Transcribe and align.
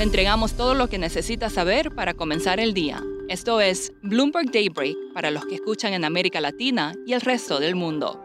Le 0.00 0.04
entregamos 0.04 0.54
todo 0.54 0.72
lo 0.72 0.88
que 0.88 0.96
necesita 0.96 1.50
saber 1.50 1.94
para 1.94 2.14
comenzar 2.14 2.58
el 2.58 2.72
día. 2.72 3.04
Esto 3.28 3.60
es 3.60 3.92
Bloomberg 4.02 4.50
Daybreak 4.50 4.96
para 5.12 5.30
los 5.30 5.44
que 5.44 5.56
escuchan 5.56 5.92
en 5.92 6.06
América 6.06 6.40
Latina 6.40 6.94
y 7.06 7.12
el 7.12 7.20
resto 7.20 7.60
del 7.60 7.74
mundo. 7.74 8.18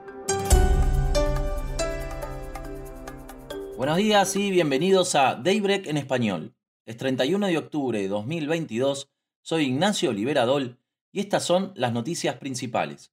Buenos 3.76 3.98
días 3.98 4.34
y 4.38 4.52
bienvenidos 4.52 5.16
a 5.16 5.36
Daybreak 5.36 5.88
en 5.88 5.98
español. 5.98 6.56
Es 6.86 6.96
31 6.96 7.48
de 7.48 7.58
octubre 7.58 8.00
de 8.00 8.08
2022, 8.08 9.10
soy 9.42 9.66
Ignacio 9.66 10.14
Liberadol 10.14 10.80
y 11.12 11.20
estas 11.20 11.44
son 11.44 11.74
las 11.76 11.92
noticias 11.92 12.38
principales. 12.38 13.12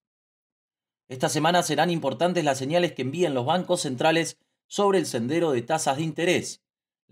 Esta 1.08 1.28
semana 1.28 1.64
serán 1.64 1.90
importantes 1.90 2.44
las 2.44 2.58
señales 2.58 2.92
que 2.92 3.02
envíen 3.02 3.34
los 3.34 3.44
bancos 3.44 3.80
centrales 3.80 4.38
sobre 4.68 5.00
el 5.00 5.06
sendero 5.06 5.50
de 5.50 5.62
tasas 5.62 5.96
de 5.96 6.04
interés. 6.04 6.61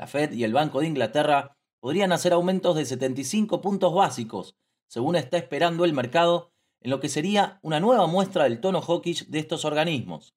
La 0.00 0.06
Fed 0.06 0.32
y 0.32 0.44
el 0.44 0.54
Banco 0.54 0.80
de 0.80 0.86
Inglaterra 0.86 1.58
podrían 1.78 2.10
hacer 2.10 2.32
aumentos 2.32 2.74
de 2.74 2.86
75 2.86 3.60
puntos 3.60 3.92
básicos, 3.92 4.56
según 4.88 5.14
está 5.14 5.36
esperando 5.36 5.84
el 5.84 5.92
mercado, 5.92 6.54
en 6.80 6.90
lo 6.90 7.00
que 7.00 7.10
sería 7.10 7.60
una 7.60 7.80
nueva 7.80 8.06
muestra 8.06 8.44
del 8.44 8.62
tono 8.62 8.80
hawkish 8.80 9.26
de 9.26 9.38
estos 9.38 9.66
organismos. 9.66 10.34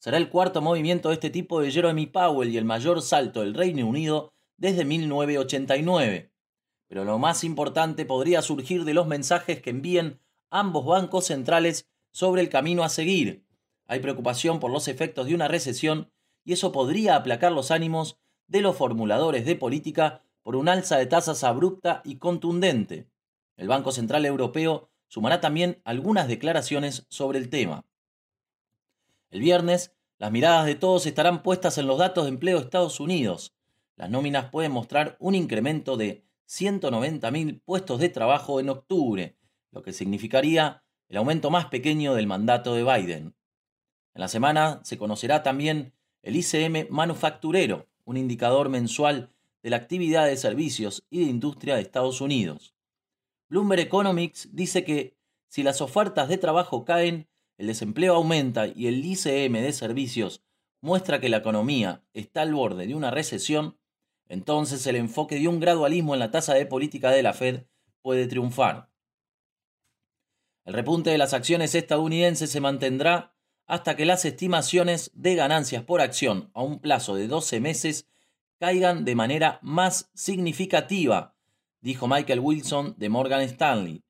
Será 0.00 0.16
el 0.16 0.30
cuarto 0.30 0.60
movimiento 0.62 1.10
de 1.10 1.14
este 1.14 1.30
tipo 1.30 1.60
de 1.60 1.70
Jeremy 1.70 2.08
Powell 2.08 2.50
y 2.50 2.56
el 2.56 2.64
mayor 2.64 3.02
salto 3.02 3.42
del 3.42 3.54
Reino 3.54 3.86
Unido 3.86 4.32
desde 4.56 4.84
1989. 4.84 6.32
Pero 6.88 7.04
lo 7.04 7.20
más 7.20 7.44
importante 7.44 8.04
podría 8.04 8.42
surgir 8.42 8.84
de 8.84 8.94
los 8.94 9.06
mensajes 9.06 9.62
que 9.62 9.70
envíen 9.70 10.18
ambos 10.50 10.84
bancos 10.84 11.26
centrales 11.26 11.88
sobre 12.10 12.42
el 12.42 12.48
camino 12.48 12.82
a 12.82 12.88
seguir. 12.88 13.46
Hay 13.86 14.00
preocupación 14.00 14.58
por 14.58 14.72
los 14.72 14.88
efectos 14.88 15.28
de 15.28 15.36
una 15.36 15.46
recesión 15.46 16.10
y 16.42 16.54
eso 16.54 16.72
podría 16.72 17.14
aplacar 17.14 17.52
los 17.52 17.70
ánimos 17.70 18.19
de 18.50 18.60
los 18.60 18.76
formuladores 18.76 19.46
de 19.46 19.54
política 19.54 20.22
por 20.42 20.56
un 20.56 20.68
alza 20.68 20.98
de 20.98 21.06
tasas 21.06 21.44
abrupta 21.44 22.02
y 22.04 22.16
contundente. 22.16 23.08
El 23.56 23.68
Banco 23.68 23.92
Central 23.92 24.26
Europeo 24.26 24.90
sumará 25.06 25.40
también 25.40 25.80
algunas 25.84 26.26
declaraciones 26.26 27.06
sobre 27.08 27.38
el 27.38 27.48
tema. 27.48 27.86
El 29.30 29.40
viernes, 29.40 29.94
las 30.18 30.32
miradas 30.32 30.66
de 30.66 30.74
todos 30.74 31.06
estarán 31.06 31.42
puestas 31.42 31.78
en 31.78 31.86
los 31.86 31.98
datos 31.98 32.24
de 32.24 32.30
empleo 32.30 32.58
de 32.58 32.64
Estados 32.64 32.98
Unidos. 32.98 33.54
Las 33.94 34.10
nóminas 34.10 34.50
pueden 34.50 34.72
mostrar 34.72 35.16
un 35.20 35.36
incremento 35.36 35.96
de 35.96 36.24
190.000 36.48 37.62
puestos 37.64 38.00
de 38.00 38.08
trabajo 38.08 38.58
en 38.58 38.68
octubre, 38.68 39.36
lo 39.70 39.82
que 39.82 39.92
significaría 39.92 40.82
el 41.08 41.18
aumento 41.18 41.50
más 41.50 41.66
pequeño 41.66 42.14
del 42.14 42.26
mandato 42.26 42.74
de 42.74 42.82
Biden. 42.82 43.36
En 44.14 44.20
la 44.20 44.28
semana 44.28 44.80
se 44.82 44.98
conocerá 44.98 45.44
también 45.44 45.94
el 46.22 46.34
ICM 46.34 46.88
manufacturero, 46.90 47.89
un 48.04 48.16
indicador 48.16 48.68
mensual 48.68 49.32
de 49.62 49.70
la 49.70 49.76
actividad 49.76 50.26
de 50.26 50.36
servicios 50.36 51.04
y 51.10 51.24
de 51.24 51.30
industria 51.30 51.74
de 51.76 51.82
Estados 51.82 52.20
Unidos. 52.20 52.74
Bloomberg 53.48 53.80
Economics 53.80 54.48
dice 54.52 54.84
que 54.84 55.16
si 55.48 55.62
las 55.62 55.80
ofertas 55.80 56.28
de 56.28 56.38
trabajo 56.38 56.84
caen, 56.84 57.28
el 57.58 57.66
desempleo 57.66 58.14
aumenta 58.14 58.66
y 58.66 58.86
el 58.86 59.04
ICM 59.04 59.54
de 59.54 59.72
servicios 59.72 60.42
muestra 60.80 61.20
que 61.20 61.28
la 61.28 61.38
economía 61.38 62.02
está 62.14 62.42
al 62.42 62.54
borde 62.54 62.86
de 62.86 62.94
una 62.94 63.10
recesión, 63.10 63.78
entonces 64.28 64.86
el 64.86 64.96
enfoque 64.96 65.34
de 65.38 65.48
un 65.48 65.60
gradualismo 65.60 66.14
en 66.14 66.20
la 66.20 66.30
tasa 66.30 66.54
de 66.54 66.66
política 66.66 67.10
de 67.10 67.22
la 67.22 67.34
Fed 67.34 67.64
puede 68.00 68.26
triunfar. 68.28 68.90
El 70.64 70.74
repunte 70.74 71.10
de 71.10 71.18
las 71.18 71.34
acciones 71.34 71.74
estadounidenses 71.74 72.50
se 72.50 72.60
mantendrá 72.60 73.34
hasta 73.70 73.94
que 73.94 74.04
las 74.04 74.24
estimaciones 74.24 75.12
de 75.14 75.36
ganancias 75.36 75.84
por 75.84 76.00
acción 76.00 76.50
a 76.54 76.62
un 76.62 76.80
plazo 76.80 77.14
de 77.14 77.28
12 77.28 77.60
meses 77.60 78.08
caigan 78.58 79.04
de 79.04 79.14
manera 79.14 79.60
más 79.62 80.10
significativa, 80.12 81.36
dijo 81.80 82.08
Michael 82.08 82.40
Wilson 82.40 82.96
de 82.98 83.08
Morgan 83.08 83.42
Stanley. 83.42 84.02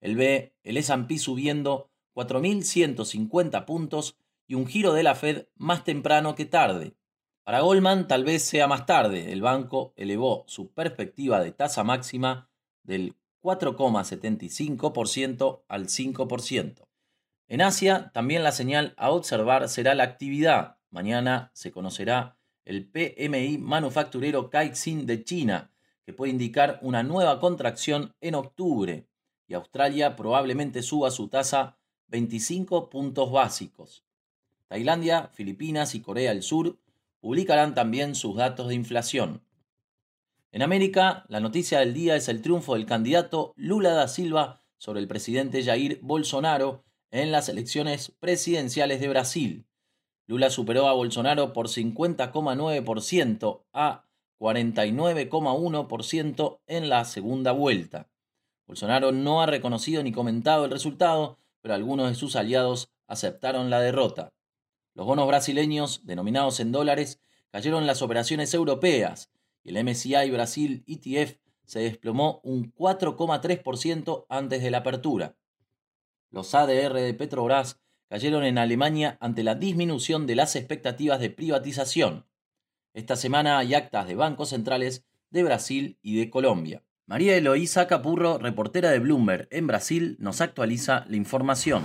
Él 0.00 0.14
ve 0.14 0.54
el 0.62 0.76
S&P 0.76 1.18
subiendo 1.18 1.90
4.150 2.14 3.64
puntos 3.64 4.16
y 4.46 4.54
un 4.54 4.68
giro 4.68 4.92
de 4.92 5.02
la 5.02 5.16
Fed 5.16 5.48
más 5.56 5.82
temprano 5.82 6.36
que 6.36 6.46
tarde. 6.46 6.94
Para 7.42 7.62
Goldman 7.62 8.06
tal 8.06 8.22
vez 8.22 8.44
sea 8.44 8.68
más 8.68 8.86
tarde. 8.86 9.32
El 9.32 9.42
banco 9.42 9.94
elevó 9.96 10.44
su 10.46 10.70
perspectiva 10.70 11.42
de 11.42 11.50
tasa 11.50 11.82
máxima 11.82 12.48
del 12.84 13.16
4,75% 13.42 15.62
al 15.66 15.88
5%. 15.88 16.87
En 17.48 17.62
Asia, 17.62 18.10
también 18.12 18.44
la 18.44 18.52
señal 18.52 18.92
a 18.98 19.10
observar 19.10 19.70
será 19.70 19.94
la 19.94 20.04
actividad. 20.04 20.76
Mañana 20.90 21.50
se 21.54 21.72
conocerá 21.72 22.36
el 22.66 22.86
PMI 22.86 23.56
manufacturero 23.56 24.50
Caixin 24.50 25.06
de 25.06 25.24
China, 25.24 25.72
que 26.04 26.12
puede 26.12 26.30
indicar 26.30 26.78
una 26.82 27.02
nueva 27.02 27.40
contracción 27.40 28.14
en 28.20 28.34
octubre, 28.34 29.08
y 29.46 29.54
Australia 29.54 30.14
probablemente 30.14 30.82
suba 30.82 31.10
su 31.10 31.28
tasa 31.28 31.78
25 32.08 32.90
puntos 32.90 33.32
básicos. 33.32 34.04
Tailandia, 34.66 35.30
Filipinas 35.32 35.94
y 35.94 36.02
Corea 36.02 36.34
del 36.34 36.42
Sur 36.42 36.78
publicarán 37.20 37.74
también 37.74 38.14
sus 38.14 38.36
datos 38.36 38.68
de 38.68 38.74
inflación. 38.74 39.42
En 40.52 40.60
América, 40.60 41.24
la 41.28 41.40
noticia 41.40 41.78
del 41.78 41.94
día 41.94 42.14
es 42.14 42.28
el 42.28 42.42
triunfo 42.42 42.74
del 42.74 42.84
candidato 42.84 43.54
Lula 43.56 43.90
da 43.90 44.06
Silva 44.06 44.62
sobre 44.76 45.00
el 45.00 45.08
presidente 45.08 45.64
Jair 45.64 45.98
Bolsonaro 46.02 46.84
en 47.10 47.32
las 47.32 47.48
elecciones 47.48 48.12
presidenciales 48.20 49.00
de 49.00 49.08
Brasil. 49.08 49.64
Lula 50.26 50.50
superó 50.50 50.88
a 50.88 50.92
Bolsonaro 50.92 51.54
por 51.54 51.68
50,9% 51.68 53.62
a 53.72 54.04
49,1% 54.38 56.60
en 56.66 56.88
la 56.88 57.04
segunda 57.04 57.52
vuelta. 57.52 58.08
Bolsonaro 58.66 59.12
no 59.12 59.40
ha 59.40 59.46
reconocido 59.46 60.02
ni 60.02 60.10
comentado 60.12 60.66
el 60.66 60.70
resultado, 60.70 61.38
pero 61.62 61.74
algunos 61.74 62.10
de 62.10 62.14
sus 62.14 62.36
aliados 62.36 62.90
aceptaron 63.06 63.70
la 63.70 63.80
derrota. 63.80 64.34
Los 64.94 65.06
bonos 65.06 65.26
brasileños, 65.26 66.02
denominados 66.04 66.60
en 66.60 66.72
dólares, 66.72 67.22
cayeron 67.50 67.86
las 67.86 68.02
operaciones 68.02 68.52
europeas 68.52 69.30
y 69.64 69.70
el 69.70 69.82
MSCI 69.82 70.30
Brasil 70.30 70.84
ETF 70.86 71.38
se 71.64 71.78
desplomó 71.80 72.42
un 72.44 72.70
4,3% 72.74 74.26
antes 74.28 74.62
de 74.62 74.70
la 74.70 74.78
apertura. 74.78 75.37
Los 76.30 76.54
ADR 76.54 76.94
de 76.94 77.14
Petrobras 77.14 77.80
cayeron 78.08 78.44
en 78.44 78.58
Alemania 78.58 79.16
ante 79.20 79.42
la 79.42 79.54
disminución 79.54 80.26
de 80.26 80.36
las 80.36 80.56
expectativas 80.56 81.20
de 81.20 81.30
privatización. 81.30 82.26
Esta 82.94 83.16
semana 83.16 83.58
hay 83.58 83.74
actas 83.74 84.06
de 84.06 84.14
bancos 84.14 84.50
centrales 84.50 85.04
de 85.30 85.42
Brasil 85.42 85.98
y 86.02 86.18
de 86.18 86.30
Colombia. 86.30 86.82
María 87.06 87.36
Eloísa 87.36 87.86
Capurro, 87.86 88.38
reportera 88.38 88.90
de 88.90 88.98
Bloomberg 88.98 89.48
en 89.50 89.66
Brasil, 89.66 90.16
nos 90.20 90.40
actualiza 90.40 91.04
la 91.08 91.16
información. 91.16 91.82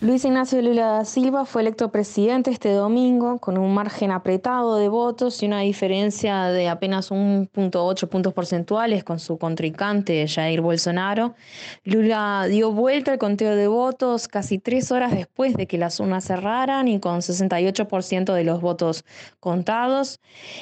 Luis 0.00 0.24
Ignacio 0.24 0.62
Lula 0.62 0.92
da 0.92 1.04
Silva 1.04 1.44
fue 1.44 1.62
electo 1.62 1.90
presidente 1.90 2.52
este 2.52 2.70
domingo 2.70 3.40
con 3.40 3.58
un 3.58 3.74
margen 3.74 4.12
apretado 4.12 4.76
de 4.76 4.88
votos 4.88 5.42
y 5.42 5.46
una 5.46 5.62
diferencia 5.62 6.44
de 6.52 6.68
apenas 6.68 7.10
1.8 7.10 8.08
puntos 8.08 8.32
porcentuales 8.32 9.02
con 9.02 9.18
su 9.18 9.38
contrincante 9.38 10.24
Jair 10.28 10.60
Bolsonaro. 10.60 11.34
Lula 11.82 12.46
dio 12.48 12.70
vuelta 12.70 13.10
al 13.10 13.18
conteo 13.18 13.56
de 13.56 13.66
votos 13.66 14.28
casi 14.28 14.60
tres 14.60 14.92
horas 14.92 15.10
después 15.10 15.54
de 15.54 15.66
que 15.66 15.78
las 15.78 15.98
urnas 15.98 16.26
cerraran 16.26 16.86
y 16.86 17.00
con 17.00 17.18
68% 17.18 18.32
de 18.32 18.44
los 18.44 18.60
votos 18.60 19.04
contados, 19.40 20.20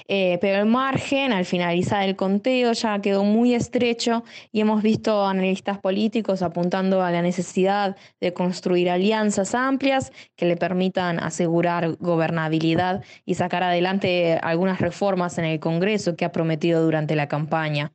eh, 0.08 0.38
pero 0.40 0.62
el 0.62 0.66
margen 0.66 1.34
al 1.34 1.44
finalizar 1.44 2.04
el 2.04 2.16
conteo 2.16 2.72
ya 2.72 3.02
quedó 3.02 3.22
muy 3.22 3.52
estrecho 3.52 4.24
y 4.50 4.62
hemos 4.62 4.82
visto 4.82 5.26
analistas 5.26 5.76
políticos 5.76 6.40
apuntando 6.40 7.02
a 7.02 7.10
la 7.10 7.20
necesidad 7.20 7.96
de 8.18 8.32
construir 8.32 8.88
alianzas 8.88 9.25
amplias 9.54 10.12
que 10.36 10.46
le 10.46 10.56
permitan 10.56 11.18
asegurar 11.20 11.96
gobernabilidad 11.96 13.02
y 13.24 13.34
sacar 13.34 13.62
adelante 13.62 14.38
algunas 14.42 14.80
reformas 14.80 15.38
en 15.38 15.44
el 15.44 15.60
Congreso 15.60 16.16
que 16.16 16.24
ha 16.24 16.32
prometido 16.32 16.82
durante 16.82 17.16
la 17.16 17.28
campaña. 17.28 17.92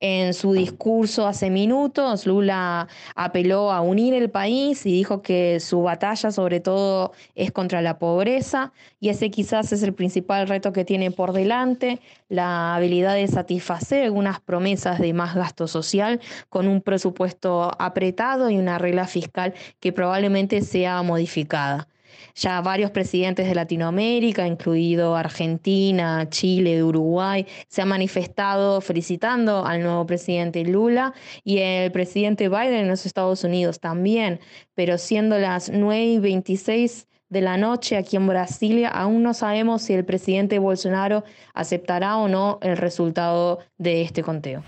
En 0.00 0.34
su 0.34 0.52
discurso 0.52 1.26
hace 1.26 1.50
minutos, 1.50 2.26
Lula 2.26 2.88
apeló 3.14 3.72
a 3.72 3.80
unir 3.80 4.14
el 4.14 4.30
país 4.30 4.84
y 4.86 4.92
dijo 4.92 5.22
que 5.22 5.60
su 5.60 5.82
batalla 5.82 6.30
sobre 6.30 6.60
todo 6.60 7.12
es 7.34 7.52
contra 7.52 7.82
la 7.82 7.98
pobreza 7.98 8.72
y 9.00 9.08
ese 9.08 9.30
quizás 9.30 9.72
es 9.72 9.82
el 9.82 9.94
principal 9.94 10.48
reto 10.48 10.72
que 10.72 10.84
tiene 10.84 11.10
por 11.10 11.32
delante, 11.32 12.00
la 12.28 12.74
habilidad 12.74 13.14
de 13.14 13.26
satisfacer 13.28 14.04
algunas 14.04 14.40
promesas 14.40 14.98
de 14.98 15.12
más 15.12 15.34
gasto 15.34 15.68
social 15.68 16.20
con 16.48 16.66
un 16.66 16.80
presupuesto 16.80 17.70
apretado 17.78 18.48
y 18.48 18.56
una 18.56 18.78
regla 18.78 19.06
fiscal 19.06 19.54
que 19.80 19.92
probablemente 19.92 20.62
sea 20.72 21.02
modificada. 21.02 21.86
Ya 22.34 22.62
varios 22.62 22.90
presidentes 22.90 23.46
de 23.46 23.54
Latinoamérica, 23.54 24.46
incluido 24.46 25.16
Argentina, 25.16 26.26
Chile, 26.30 26.82
Uruguay, 26.82 27.46
se 27.68 27.82
han 27.82 27.88
manifestado 27.88 28.80
felicitando 28.80 29.66
al 29.66 29.82
nuevo 29.82 30.06
presidente 30.06 30.64
Lula 30.64 31.12
y 31.44 31.58
el 31.58 31.92
presidente 31.92 32.48
Biden 32.48 32.74
en 32.74 32.88
los 32.88 33.04
Estados 33.04 33.44
Unidos 33.44 33.80
también, 33.80 34.40
pero 34.74 34.96
siendo 34.96 35.38
las 35.38 35.70
9 35.70 36.04
y 36.04 36.18
26 36.18 37.06
de 37.28 37.40
la 37.42 37.56
noche 37.58 37.96
aquí 37.96 38.16
en 38.16 38.26
Brasilia. 38.26 38.88
Aún 38.88 39.22
no 39.22 39.34
sabemos 39.34 39.82
si 39.82 39.92
el 39.92 40.04
presidente 40.04 40.58
Bolsonaro 40.58 41.24
aceptará 41.54 42.16
o 42.16 42.28
no 42.28 42.58
el 42.62 42.76
resultado 42.76 43.58
de 43.78 44.02
este 44.02 44.22
conteo. 44.22 44.62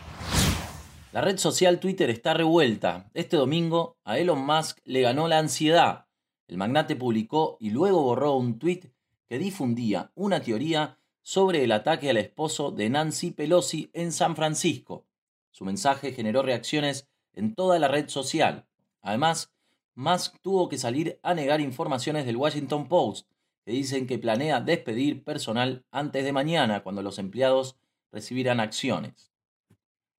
La 1.15 1.21
red 1.21 1.39
social 1.39 1.79
Twitter 1.79 2.11
está 2.11 2.35
revuelta. 2.35 3.09
Este 3.15 3.37
domingo 3.37 3.97
a 4.03 4.19
Elon 4.19 4.45
Musk 4.45 4.81
le 4.83 5.01
ganó 5.01 5.29
la 5.29 5.39
ansiedad. 5.39 6.07
El 6.49 6.57
magnate 6.57 6.97
publicó 6.97 7.57
y 7.61 7.71
luego 7.71 8.03
borró 8.03 8.35
un 8.35 8.59
tweet 8.59 8.91
que 9.29 9.39
difundía 9.39 10.11
una 10.17 10.41
teoría 10.41 10.99
sobre 11.23 11.63
el 11.63 11.71
ataque 11.71 12.11
al 12.11 12.17
esposo 12.17 12.73
de 12.73 12.91
Nancy 12.91 13.31
Pelosi 13.31 13.91
en 13.93 14.11
San 14.11 14.35
Francisco. 14.35 15.07
Su 15.53 15.65
mensaje 15.65 16.11
generó 16.11 16.43
reacciones 16.43 17.07
en 17.33 17.55
toda 17.55 17.79
la 17.79 17.87
red 17.87 18.09
social. 18.09 18.67
Además, 19.01 19.53
Musk 19.95 20.41
tuvo 20.41 20.69
que 20.69 20.79
salir 20.79 21.21
a 21.23 21.33
negar 21.33 21.61
informaciones 21.61 22.27
del 22.27 22.39
Washington 22.39 22.89
Post 22.89 23.29
que 23.65 23.71
dicen 23.71 24.09
que 24.09 24.19
planea 24.19 24.61
despedir 24.61 25.23
personal 25.23 25.85
antes 25.93 26.25
de 26.25 26.33
mañana 26.33 26.83
cuando 26.83 27.03
los 27.03 27.21
empleados 27.21 27.77
recibirán 28.11 28.59
acciones. 28.59 29.34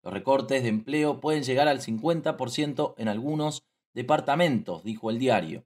Los 0.06 0.14
recortes 0.14 0.62
de 0.62 0.70
empleo 0.70 1.20
pueden 1.20 1.42
llegar 1.42 1.68
al 1.68 1.82
50% 1.82 2.94
en 2.98 3.08
algunos 3.08 3.64
departamentos, 3.96 4.84
dijo 4.84 5.10
el 5.10 5.18
diario. 5.18 5.66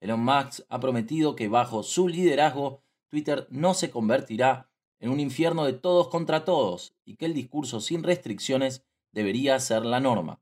Elon 0.00 0.24
Musk 0.24 0.60
ha 0.70 0.80
prometido 0.80 1.36
que 1.36 1.48
bajo 1.48 1.82
su 1.82 2.08
liderazgo 2.08 2.80
Twitter 3.10 3.46
no 3.50 3.74
se 3.74 3.90
convertirá 3.90 4.70
en 4.98 5.10
un 5.10 5.20
infierno 5.20 5.66
de 5.66 5.74
todos 5.74 6.08
contra 6.08 6.46
todos 6.46 6.94
y 7.04 7.16
que 7.16 7.26
el 7.26 7.34
discurso 7.34 7.82
sin 7.82 8.02
restricciones 8.02 8.82
debería 9.12 9.60
ser 9.60 9.84
la 9.84 10.00
norma. 10.00 10.40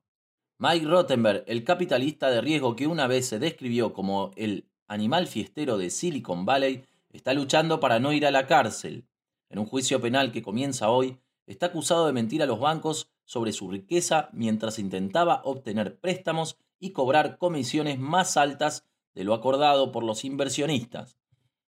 Mike 0.59 0.87
Rottenberg, 0.87 1.43
el 1.49 1.65
capitalista 1.65 2.31
de 2.31 2.41
riesgo 2.41 2.77
que 2.77 2.87
una 2.87 3.09
vez 3.09 3.27
se 3.27 3.41
describió 3.41 3.93
como 3.95 4.31
el 4.37 4.69
animal 4.87 5.27
fiestero 5.27 5.77
de 5.77 5.91
Silicon 5.91 6.47
Valley, 6.47 6.85
está 7.11 7.35
luchando 7.35 7.81
para 7.81 7.99
no 7.99 8.13
ir 8.13 8.27
a 8.27 8.31
la 8.31 8.47
cárcel. 8.47 9.09
En 9.51 9.59
un 9.59 9.67
juicio 9.67 10.01
penal 10.01 10.31
que 10.31 10.43
comienza 10.43 10.89
hoy, 10.89 11.19
está 11.47 11.67
acusado 11.67 12.07
de 12.07 12.13
mentir 12.13 12.41
a 12.41 12.47
los 12.47 12.61
bancos 12.61 13.11
sobre 13.25 13.53
su 13.53 13.71
riqueza 13.71 14.29
mientras 14.33 14.79
intentaba 14.79 15.43
obtener 15.45 15.99
préstamos 15.99 16.59
y 16.79 16.91
cobrar 16.91 17.39
comisiones 17.39 17.99
más 17.99 18.37
altas 18.37 18.87
de 19.15 19.25
lo 19.25 19.35
acordado 19.35 19.93
por 19.93 20.05
los 20.05 20.25
inversionistas. 20.25 21.17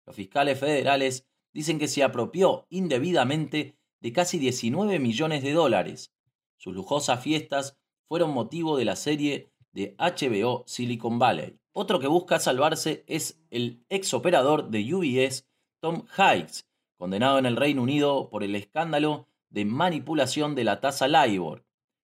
Los 0.06 0.16
fiscales 0.16 0.60
federales 0.60 1.28
dicen 1.54 1.80
que 1.80 1.88
se 1.88 2.04
apropió 2.04 2.66
indebidamente 2.70 3.78
de 4.02 4.14
casi 4.14 4.38
19 4.40 5.00
millones 5.00 5.42
de 5.44 5.54
dólares. 5.54 6.14
Sus 6.58 6.76
lujosas 6.76 7.22
fiestas 7.22 7.78
fueron 8.08 8.34
motivo 8.34 8.78
de 8.78 8.86
la 8.86 8.96
serie 8.96 9.52
de 9.72 9.96
HBO 9.98 10.64
Silicon 10.68 11.20
Valley. 11.20 11.58
Otro 11.74 12.00
que 12.00 12.08
busca 12.08 12.40
salvarse 12.40 13.04
es 13.08 13.42
el 13.50 13.84
ex 13.90 14.14
operador 14.14 14.70
de 14.70 14.94
UBS, 14.94 15.46
Tom 15.82 16.06
Hikes, 16.18 16.62
condenado 16.98 17.38
en 17.40 17.46
el 17.46 17.58
Reino 17.58 17.82
Unido 17.82 18.30
por 18.30 18.44
el 18.44 18.56
escándalo 18.56 19.28
de 19.50 19.66
manipulación 19.66 20.56
de 20.56 20.64
la 20.64 20.80
tasa 20.80 21.08
LIBOR. 21.08 21.66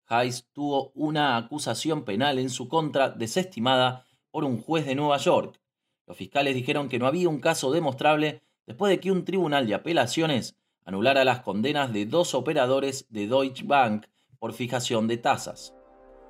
Hayes 0.08 0.48
tuvo 0.54 0.92
una 0.96 1.38
acusación 1.38 2.04
penal 2.04 2.40
en 2.40 2.50
su 2.50 2.68
contra 2.68 3.10
desestimada 3.10 4.06
por 4.32 4.44
un 4.44 4.62
juez 4.62 4.86
de 4.86 4.96
Nueva 4.96 5.18
York. 5.18 5.60
Los 6.06 6.18
fiscales 6.18 6.56
dijeron 6.56 6.88
que 6.88 7.00
no 7.00 7.08
había 7.08 7.28
un 7.28 7.40
caso 7.40 7.72
demostrable 7.72 8.42
después 8.66 8.90
de 8.90 9.00
que 9.00 9.12
un 9.12 9.26
tribunal 9.26 9.68
de 9.68 9.76
apelaciones 9.76 10.58
anulara 10.86 11.26
las 11.26 11.42
condenas 11.42 11.92
de 11.92 12.06
dos 12.06 12.34
operadores 12.34 13.06
de 13.10 13.28
Deutsche 13.28 13.66
Bank 13.66 14.06
por 14.40 14.54
fijación 14.54 15.08
de 15.08 15.18
tasas. 15.18 15.74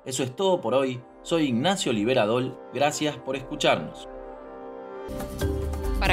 Eso 0.04 0.22
es 0.22 0.34
todo 0.34 0.60
por 0.60 0.74
hoy. 0.74 1.00
Soy 1.22 1.48
Ignacio 1.48 1.92
Liberadol. 1.92 2.58
Gracias 2.72 3.16
por 3.18 3.36
escucharnos. 3.36 4.08